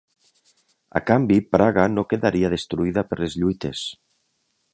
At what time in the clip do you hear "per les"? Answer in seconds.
3.13-3.37